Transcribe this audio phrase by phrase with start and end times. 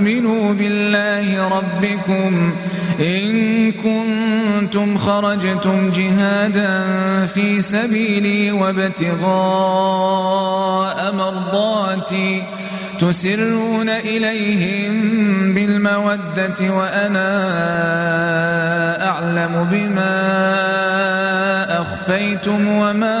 [0.00, 2.54] تؤمنوا بالله ربكم
[3.00, 6.86] إن كنتم خرجتم جهادا
[7.26, 9.24] في سبيلي وابتغاء
[11.14, 12.42] مرضاتي
[13.00, 14.94] تسرون إليهم
[15.54, 17.30] بالمودة وأنا
[19.08, 20.20] أعلم بما
[21.82, 23.20] أخفيتم وما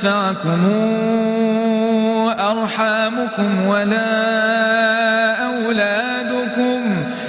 [0.00, 0.64] تنفعكم
[2.40, 4.06] أرحامكم ولا
[5.44, 6.82] أولادكم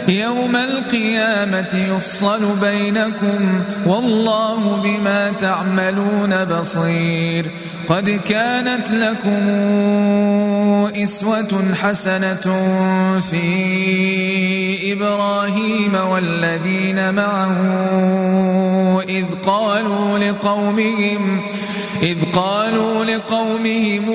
[0.08, 7.46] يوم القيامة يفصل بينكم والله بما تعملون بصير
[7.90, 9.50] قد كانت لكم
[11.04, 12.46] إسوة حسنة
[13.32, 14.51] في
[14.84, 17.58] إبراهيم والذين معه
[19.10, 21.42] إذ قالوا لقومهم
[22.04, 24.10] إذ قالوا لقومهم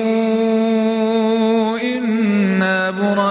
[1.83, 3.27] إنا براء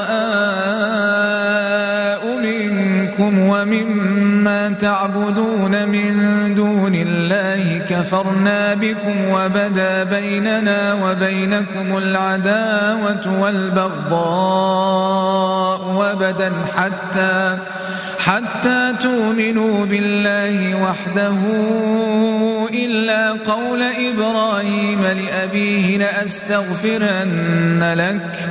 [2.43, 6.15] منكم ومما تعبدون من
[6.55, 14.66] دون الله كفرنا بكم وبدا بيننا وبينكم العداوة والبغضاء
[15.97, 17.59] وبدا حتى
[18.27, 21.39] حتى تؤمنوا بالله وحده
[22.75, 28.49] إلا قول إبراهيم لأبيه لأستغفرن لك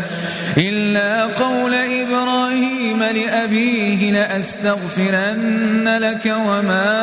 [0.58, 6.96] إلا قول إبراهيم لأبيه لأستغفرن لك وما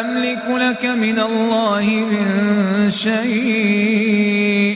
[0.00, 4.75] أملك لك من الله من شيء.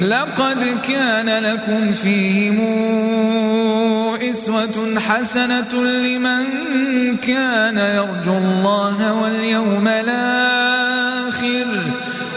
[0.00, 2.58] لقد كان لكم فيهم
[4.30, 6.44] إسوة حسنة لمن
[7.16, 11.66] كان يرجو الله واليوم الآخر.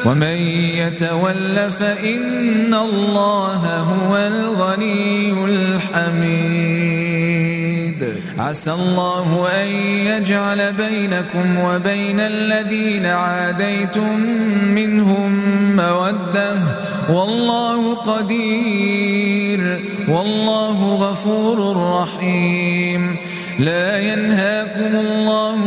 [0.06, 0.38] ومن
[0.78, 7.01] يتول فإن الله هو الغني الحميد.
[8.38, 9.68] عسى الله أن
[10.12, 14.20] يجعل بينكم وبين الذين عاديتم
[14.76, 15.32] منهم
[15.76, 16.60] مودة.
[17.10, 21.58] والله قدير والله غفور
[22.02, 23.18] رحيم.
[23.60, 25.21] لا ينهاكم الله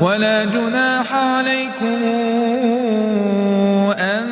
[0.00, 2.02] ولا جناح عليكم
[3.98, 4.26] أن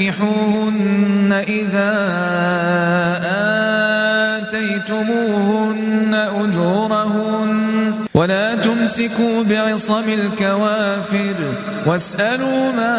[0.00, 1.90] تنكحوهن إذا
[9.00, 11.36] ولا تمسكوا بعصم الكوافر
[11.86, 12.96] واسألوا ما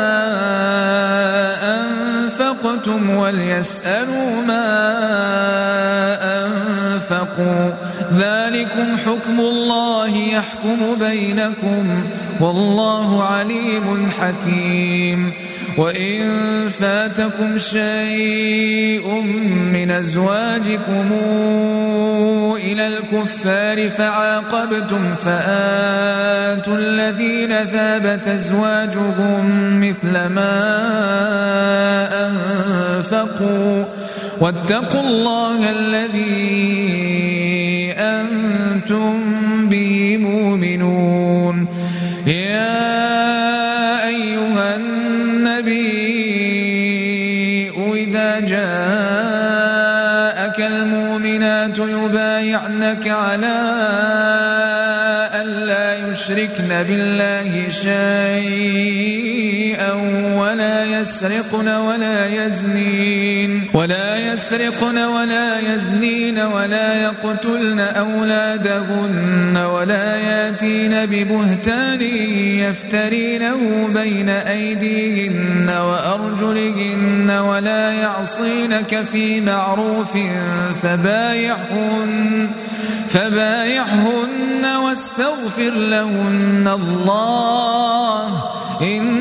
[1.81, 4.68] أنفقتم وليسألوا ما
[6.45, 7.71] أنفقوا
[8.13, 12.04] ذلكم حكم الله يحكم بينكم
[12.42, 15.33] والله عليم حكيم
[15.77, 16.21] وإن
[16.69, 19.21] فاتكم شيء
[19.73, 21.11] من أزواجكم
[22.55, 30.57] إلى الكفار فعاقبتم فآتوا الذين ذابت أزواجهم مثل ما
[32.27, 33.83] أنفقوا
[34.41, 36.81] واتقوا الله الذي
[45.61, 47.01] النبي
[48.03, 48.61] إذا جاءك
[50.59, 53.57] المؤمنات يبايعنك على
[55.41, 59.10] ألا يشركن بالله شيئا
[61.01, 63.69] يسرقن ولا يزنين.
[63.74, 72.01] ولا يسرقن ولا يزنين ولا يقتلن أولادهن ولا يأتين ببهتان
[72.62, 80.18] يفترينه بين أيديهن وأرجلهن ولا يعصينك في معروف
[80.83, 82.50] فبايعهن
[83.09, 86.68] فبايعهن واستغفر لهن.
[86.68, 88.27] الله
[88.81, 89.20] إن